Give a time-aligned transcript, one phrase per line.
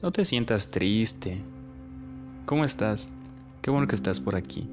[0.00, 1.38] No te sientas triste.
[2.46, 3.08] ¿Cómo estás?
[3.62, 4.68] Qué bueno que estás por aquí.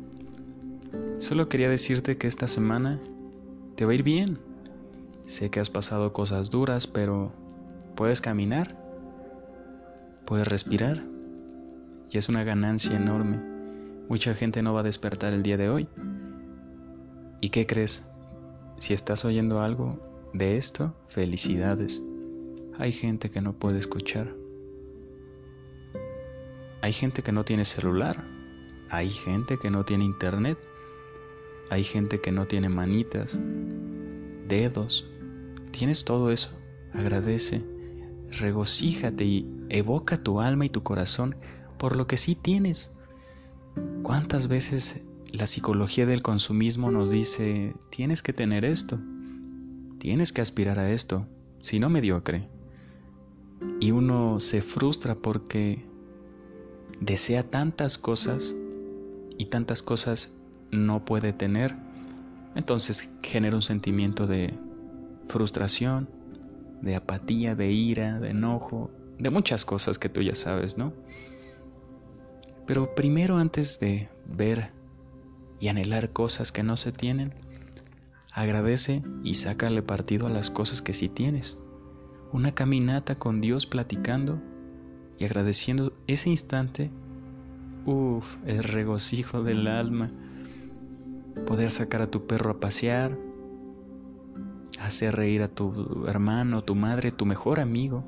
[1.20, 3.00] Solo quería decirte que esta semana
[3.76, 4.38] te va a ir bien.
[5.26, 7.32] Sé que has pasado cosas duras, pero
[7.96, 8.78] puedes caminar,
[10.28, 11.02] puedes respirar
[12.12, 13.40] y es una ganancia enorme.
[14.08, 15.88] Mucha gente no va a despertar el día de hoy.
[17.42, 18.06] ¿Y qué crees?
[18.78, 20.00] Si estás oyendo algo
[20.36, 22.00] de esto, felicidades.
[22.78, 24.45] Hay gente que no puede escuchar.
[26.86, 28.24] Hay gente que no tiene celular.
[28.92, 30.56] Hay gente que no tiene internet.
[31.72, 33.40] Hay gente que no tiene manitas,
[34.48, 35.04] dedos.
[35.72, 36.52] Tienes todo eso.
[36.94, 37.64] Agradece,
[38.30, 41.36] regocíjate y evoca tu alma y tu corazón
[41.80, 42.92] por lo que sí tienes.
[44.04, 49.00] ¿Cuántas veces la psicología del consumismo nos dice, tienes que tener esto,
[49.98, 51.26] tienes que aspirar a esto,
[51.62, 52.48] si no mediocre?
[53.80, 55.84] Y uno se frustra porque
[57.00, 58.56] desea tantas cosas
[59.38, 60.32] y tantas cosas
[60.72, 61.76] no puede tener.
[62.56, 64.54] Entonces genera un sentimiento de
[65.28, 66.08] frustración,
[66.82, 70.94] de apatía, de ira, de enojo, de muchas cosas que tú ya sabes, ¿no?
[72.66, 74.72] Pero primero antes de ver
[75.60, 77.34] y anhelar cosas que no se tienen,
[78.32, 81.58] agradece y sácale partido a las cosas que sí tienes.
[82.32, 84.42] Una caminata con Dios platicando
[85.20, 86.90] y agradeciendo ese instante,
[87.86, 90.12] uff, el regocijo del alma
[91.48, 93.16] poder sacar a tu perro a pasear,
[94.80, 98.04] hacer reír a tu hermano, tu madre, tu mejor amigo,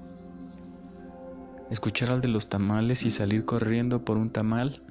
[1.70, 4.82] escuchar al de los tamales y salir corriendo por un tamal.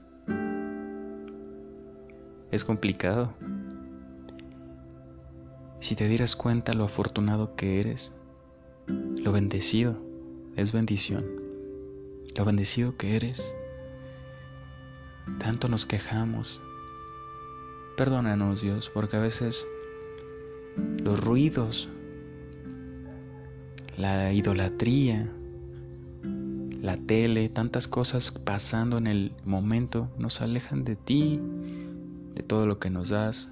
[2.50, 3.34] Es complicado.
[5.80, 8.12] Si te dieras cuenta lo afortunado que eres,
[8.86, 9.96] lo bendecido,
[10.56, 11.24] es bendición,
[12.36, 13.42] lo bendecido que eres.
[15.38, 16.60] Tanto nos quejamos,
[17.96, 19.66] Perdónanos Dios, porque a veces
[21.02, 21.88] los ruidos,
[23.96, 25.26] la idolatría,
[26.82, 31.40] la tele, tantas cosas pasando en el momento nos alejan de ti,
[32.34, 33.48] de todo lo que nos das.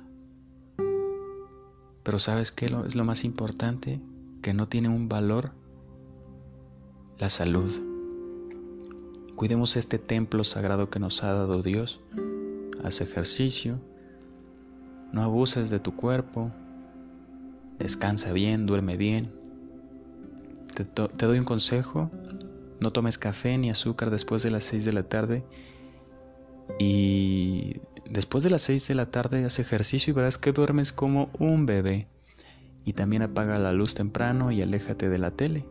[2.03, 3.99] Pero ¿sabes qué es lo más importante?
[4.43, 5.53] Que no tiene un valor
[7.19, 7.94] la salud.
[9.45, 12.01] Cuidemos este templo sagrado que nos ha dado Dios.
[12.83, 13.79] Haz ejercicio,
[15.13, 16.51] no abuses de tu cuerpo.
[17.79, 19.31] Descansa bien, duerme bien.
[20.75, 22.11] Te, doy un consejo.
[22.81, 25.45] No tomes café ni azúcar después de las 6 de la tarde.
[26.79, 31.29] Y después de las 6 de la tarde haz ejercicio y verás que duermes como
[31.39, 32.07] un bebé.
[32.87, 35.67] Y también apaga la luz temprano y aléjate de la tele.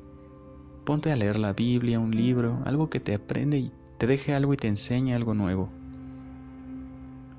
[0.85, 4.53] Ponte a leer la Biblia, un libro, algo que te aprende y te deje algo
[4.53, 5.69] y te enseñe algo nuevo.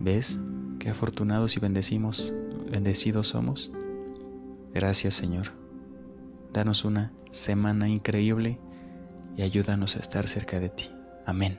[0.01, 0.39] ¿Ves?
[0.79, 2.33] Qué afortunados y bendecimos,
[2.71, 3.71] bendecidos somos.
[4.73, 5.53] Gracias Señor.
[6.53, 8.59] Danos una semana increíble
[9.37, 10.91] y ayúdanos a estar cerca de ti.
[11.27, 11.59] Amén.